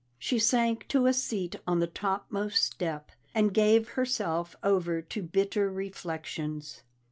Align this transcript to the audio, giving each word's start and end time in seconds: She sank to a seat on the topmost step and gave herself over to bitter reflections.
She 0.17 0.39
sank 0.39 0.87
to 0.87 1.05
a 1.05 1.13
seat 1.13 1.57
on 1.67 1.79
the 1.79 1.85
topmost 1.85 2.63
step 2.65 3.11
and 3.35 3.53
gave 3.53 3.89
herself 3.89 4.55
over 4.63 4.99
to 4.99 5.21
bitter 5.21 5.69
reflections. 5.71 6.81